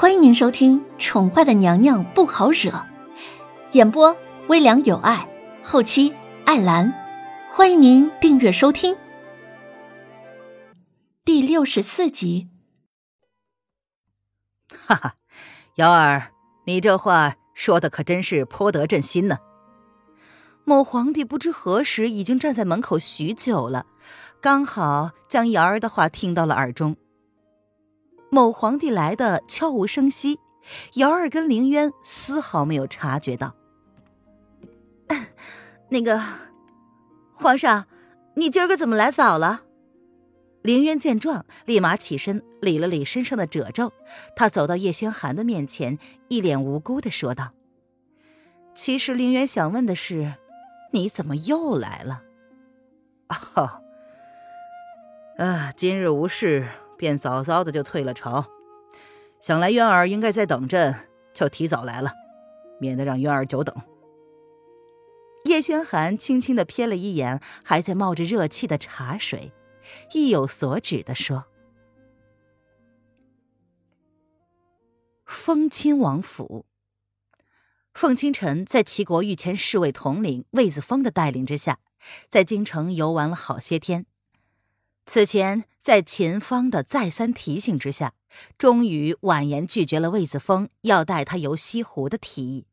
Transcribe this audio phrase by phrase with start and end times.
[0.00, 2.70] 欢迎您收听《宠坏的娘娘不好惹》，
[3.72, 5.28] 演播微凉有爱，
[5.64, 6.14] 后期
[6.44, 6.94] 艾兰。
[7.50, 8.96] 欢迎您订阅收听。
[11.24, 12.46] 第六十四集。
[14.72, 15.14] 哈哈，
[15.74, 16.30] 瑶儿，
[16.66, 19.38] 你这话说的可真是颇得朕心呢。
[20.62, 23.84] 某皇帝不知何时已经站在门口许久了，
[24.40, 26.96] 刚好将瑶儿的话听到了耳中。
[28.30, 30.38] 某皇帝来的悄无声息，
[30.94, 33.54] 瑶儿跟凌渊丝毫没有察觉到。
[35.88, 36.22] 那个，
[37.32, 37.86] 皇上，
[38.34, 39.62] 你今儿个怎么来早了？
[40.62, 43.92] 凌渊见状，立马起身理了理身上的褶皱。
[44.36, 47.52] 他走到叶轩寒的面前，一脸无辜的说道
[48.74, 50.34] ：“其实凌渊想问的是，
[50.92, 52.24] 你怎么又来了？”
[53.56, 53.82] 哦，
[55.38, 56.68] 啊，今日无事。
[56.98, 58.44] 便早早的就退了朝，
[59.40, 62.12] 想来渊儿应该在等朕，就提早来了，
[62.80, 63.74] 免得让渊儿久等。
[65.44, 69.52] 叶轩寒轻轻的瞥了一眼还在冒着热气的茶水，
[70.12, 71.46] 意有所指的说
[75.24, 76.66] ：“封亲王府。”
[77.94, 81.78] 凤清晨在齐国御前侍卫统领魏子峰的带领之下，
[82.28, 84.06] 在京城游玩了好些天。
[85.08, 88.12] 此前，在秦芳的再三提醒之下，
[88.58, 92.66] 终于婉言拒绝了魏子峰要带他游西湖的提议，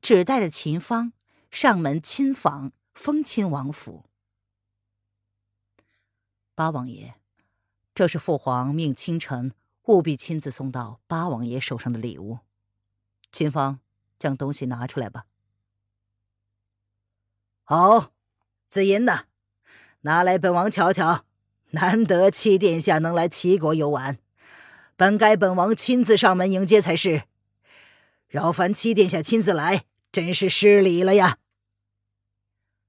[0.00, 1.12] 只带着秦芳
[1.50, 4.04] 上门亲访封亲王府。
[6.54, 7.16] 八王爷，
[7.92, 9.52] 这是父皇命清晨
[9.86, 12.38] 务必亲自送到八王爷手上的礼物。
[13.32, 13.80] 秦芳，
[14.16, 15.26] 将东西拿出来吧。
[17.64, 18.12] 好，
[18.68, 19.24] 紫银呢？
[20.02, 21.24] 拿来，本王瞧瞧。
[21.74, 24.18] 难得七殿下能来齐国游玩，
[24.94, 27.24] 本该本王亲自上门迎接才是。
[28.28, 31.38] 扰烦七殿下亲自来，真是失礼了呀。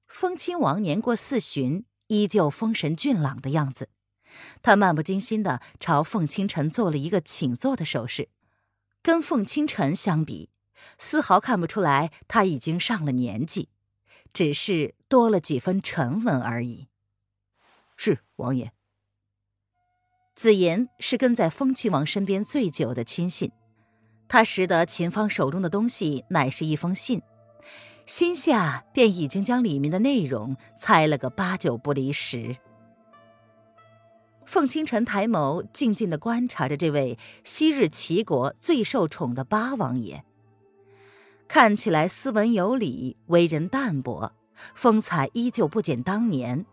[0.06, 3.90] 风亲王年过四旬，依旧风神俊朗的样子。
[4.62, 8.30] 他漫不经心的朝凤清晨做了一个请坐的手势，
[9.02, 10.52] 跟凤清晨相比，
[11.00, 13.70] 丝毫看不出来他已经上了年纪，
[14.32, 16.88] 只是多了几分沉稳而已。
[17.98, 18.74] 是王爷。
[20.36, 23.54] 子言是跟在风亲王身边最久的亲信，
[24.28, 27.22] 他识得秦芳手中的东西乃是一封信，
[28.06, 32.58] 心下便已经将里面的内容猜了个八九不离十。
[34.46, 40.26] 凤清晨抬眸，静静的观察着这位昔日齐国最受宠的八王爷，
[41.48, 44.34] 看起来斯文有礼，为人淡泊，
[44.76, 46.66] 风采依旧不减当年，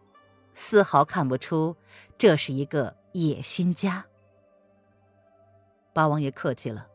[0.52, 1.76] 丝毫看不出
[2.18, 2.96] 这是一个。
[3.12, 4.06] 野心家，
[5.92, 6.88] 八王爷客气了。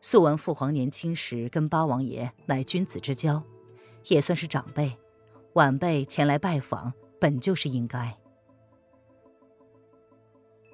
[0.00, 3.44] 素闻父皇年轻时跟八王爷乃君子之交，
[4.06, 4.96] 也算是长辈，
[5.52, 8.18] 晚辈前来拜访本就是应该。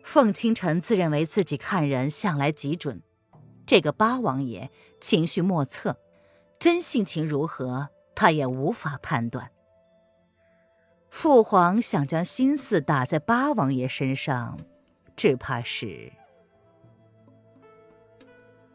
[0.03, 3.03] 凤清晨自认为自己看人向来极准，
[3.67, 5.99] 这个八王爷情绪莫测，
[6.59, 9.51] 真性情如何，他也无法判断。
[11.17, 14.59] 父皇想将心思打在八王爷身上，
[15.15, 16.13] 只怕是……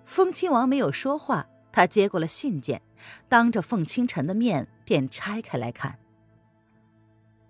[0.05, 2.81] 风亲王没有说话，他接过了信件，
[3.27, 5.99] 当着凤清晨的面便拆开来看。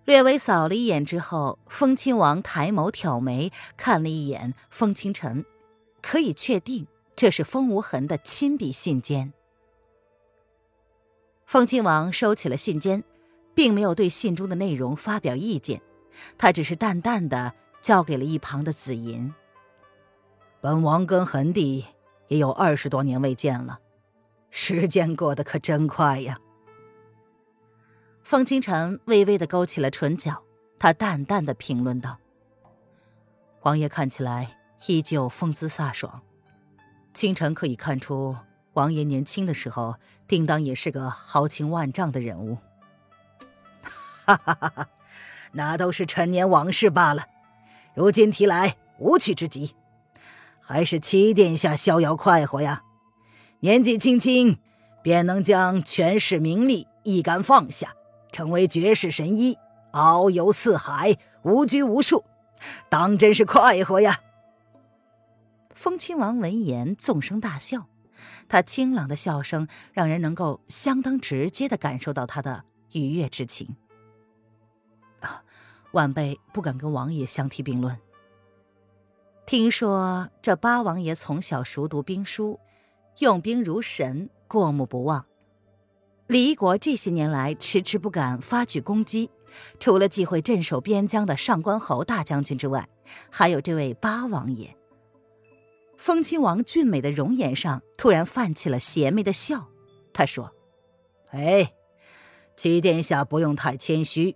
[0.06, 5.46] 略微扫了一眼之后，风亲王抬眸挑眉，看了一眼风清晨，
[6.02, 9.32] 可以确定这是风无痕的亲笔信笺。
[11.46, 13.04] 风亲王收起了信笺。
[13.60, 15.82] 并没有对信中的内容发表意见，
[16.38, 19.34] 他只是淡淡的交给了一旁的紫银。
[20.62, 21.86] 本王跟恒帝
[22.30, 23.82] 也有二十多年未见了，
[24.50, 26.40] 时间过得可真快呀。
[28.24, 30.42] 风清晨微微的勾起了唇角，
[30.78, 32.18] 他淡淡的评论道
[33.64, 34.56] ：“王爷看起来
[34.88, 36.22] 依旧风姿飒爽，
[37.14, 38.38] 清晨可以看出，
[38.72, 39.96] 王爷年轻的时候
[40.30, 42.58] 定当也是个豪情万丈的人物。”
[44.30, 44.74] 哈哈哈！
[44.76, 44.90] 哈，
[45.54, 47.26] 那都是陈年往事罢了，
[47.96, 49.76] 如今提来无趣之极。
[50.60, 52.84] 还是七殿下逍遥快活呀，
[53.62, 54.60] 年纪轻轻
[55.02, 57.96] 便能将权势名利一杆放下，
[58.32, 59.58] 成为绝世神医，
[59.94, 62.24] 遨游四海，无拘无束，
[62.88, 64.20] 当真是快活呀！
[65.74, 67.88] 风亲王闻言纵声大笑，
[68.48, 73.76] 他清朗的笑声让人能够相当直接的感受到他的愉悦之情。
[75.92, 77.98] 晚辈不敢跟王爷相提并论。
[79.46, 82.60] 听说这八王爷从小熟读兵书，
[83.18, 85.26] 用兵如神，过目不忘。
[86.28, 89.32] 李国这些年来迟迟不敢发举攻击，
[89.80, 92.88] 除了忌讳镇守边疆的上官侯大将军之外，
[93.32, 94.76] 还有这位八王爷。
[95.98, 99.70] 风亲王俊美的容颜上突然泛起了邪魅的笑，
[100.14, 100.54] 他说
[101.34, 101.74] ：“哎，
[102.56, 104.36] 七殿下不用太谦虚，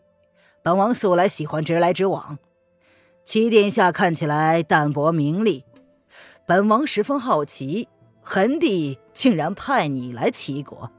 [0.64, 2.40] 本王素来喜欢直来直往。
[3.26, 5.66] 七殿下看起来淡泊名利，
[6.48, 7.90] 本王十分好奇，
[8.22, 10.90] 恒帝竟然派你来齐国。”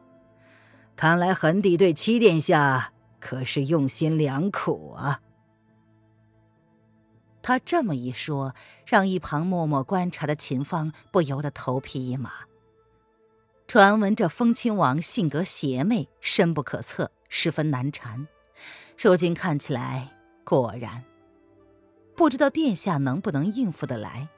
[0.96, 5.20] 看来恒帝对七殿下可是用心良苦啊！
[7.43, 8.55] 他这么一说，
[8.87, 12.31] 让一旁默默观察的秦芳不由得头皮一麻。
[13.67, 18.28] 传闻这风亲王性格邪魅，深不可测，十分难缠。
[18.96, 20.11] 如今看起来，
[20.44, 21.05] 果然，
[22.17, 24.29] 不知道殿下能不能应付得来。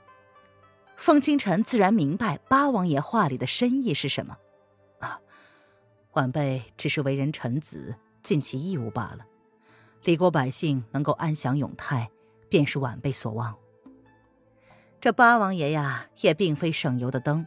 [0.97, 4.39] 风清晨自然明白八王爷话里的深意是什么。
[4.99, 5.21] 啊
[6.13, 9.27] 晚辈只是为人臣子，尽其义务罢了。
[10.03, 12.11] 李国百姓能够安享永泰，
[12.49, 13.55] 便是晚辈所望。
[15.01, 17.47] 这八王爷呀，也并非省油的灯，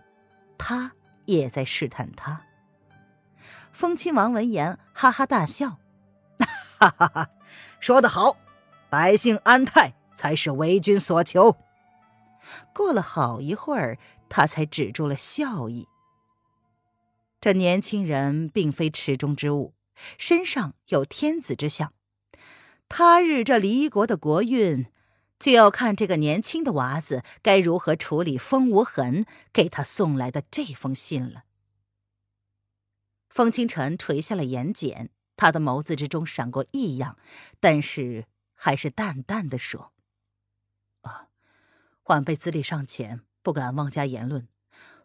[0.58, 0.94] 他
[1.26, 2.46] 也在试探他。
[3.72, 5.80] 风亲王闻言哈哈大笑
[6.80, 7.30] ：“哈哈哈，
[7.80, 8.38] 说得好，
[8.90, 11.58] 百姓安泰才是为君所求。”
[12.74, 14.00] 过了好一会儿，
[14.30, 15.88] 他才止住了笑意。
[17.42, 19.74] 这年轻人并非池中之物，
[20.18, 21.94] 身上有天子之相。
[22.88, 24.88] 他日这离国的国运，
[25.38, 31.44] 就要看这个年轻的娃子该如何处理风无痕给他送来的这封信了。
[33.30, 37.18] 风清晨垂下了眼睑，他的眸子之中闪过异样，
[37.62, 39.94] 但是还是淡淡的说
[41.04, 41.30] ：“啊，
[42.08, 44.50] 晚辈资历尚浅，不敢妄加言论。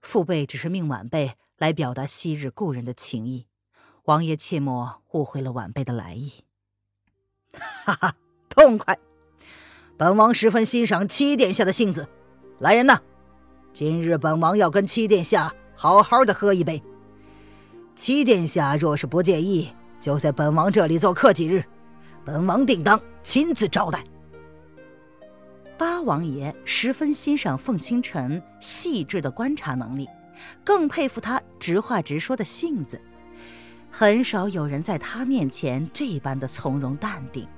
[0.02, 3.46] 父辈只是命晚辈。”来表达昔日故人的情谊，
[4.06, 6.42] 王爷切莫误会了晚辈的来意。
[7.52, 8.16] 哈哈，
[8.48, 8.98] 痛快！
[9.96, 12.08] 本王十分欣赏七殿下的性子。
[12.58, 13.00] 来人呐，
[13.72, 16.82] 今日本王要跟七殿下好好的喝一杯。
[17.94, 19.72] 七殿下若是不介意，
[20.04, 21.64] 就在本王这里做客几日，
[22.26, 24.04] 本王定当亲自招待。
[25.78, 30.06] 八王爷十分欣赏凤清晨细致的观察能力。
[30.62, 33.00] 更佩服他直话直说的性子，
[33.90, 37.48] 很少有人在他面前这般的从容淡定。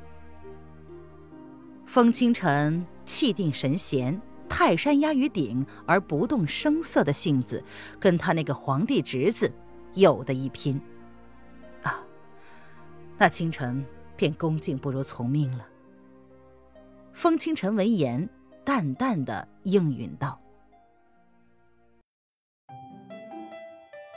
[1.84, 7.64] 风清晨气定神闲、泰山压于顶而不动声色的性子，
[7.98, 9.52] 跟他那个皇帝侄子
[9.94, 10.80] 有的一拼。
[13.18, 13.84] 那清晨
[14.16, 15.66] 便恭敬不如从命了。
[17.12, 18.28] 风清晨闻言，
[18.64, 20.38] 淡淡的应允道。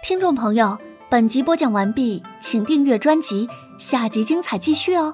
[0.04, 0.78] 听众朋友，
[1.10, 3.48] 本集播讲完毕，请订阅专辑，
[3.78, 5.14] 下集精彩继续哦。